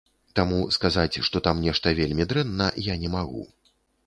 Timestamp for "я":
2.93-2.97